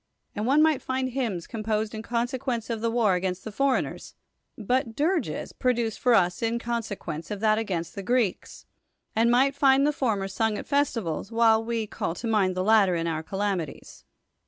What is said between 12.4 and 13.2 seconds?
the latter in